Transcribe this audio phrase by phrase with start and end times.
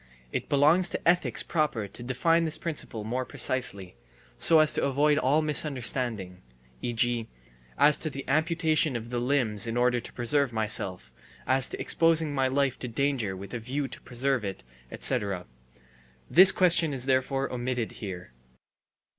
[0.31, 3.95] (It belongs to ethics proper to define this principle more precisely,
[4.39, 6.41] so as to avoid all misunderstanding,
[6.81, 6.91] e.
[6.91, 7.27] g.,
[7.77, 11.13] as to the amputation of the limbs in order to preserve myself,
[11.45, 15.45] as to exposing my life to danger with a view to preserve it, etc.
[16.27, 18.33] This question is therefore omitted here.)